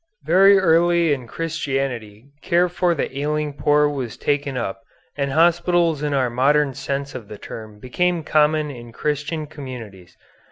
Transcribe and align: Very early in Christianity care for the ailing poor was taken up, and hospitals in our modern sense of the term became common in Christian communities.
Very 0.25 0.57
early 0.57 1.13
in 1.13 1.27
Christianity 1.27 2.31
care 2.41 2.67
for 2.69 2.95
the 2.95 3.15
ailing 3.19 3.53
poor 3.53 3.87
was 3.87 4.17
taken 4.17 4.57
up, 4.57 4.81
and 5.15 5.31
hospitals 5.31 6.01
in 6.01 6.11
our 6.11 6.31
modern 6.31 6.73
sense 6.73 7.13
of 7.13 7.27
the 7.27 7.37
term 7.37 7.77
became 7.77 8.23
common 8.23 8.71
in 8.71 8.93
Christian 8.93 9.45
communities. 9.45 10.17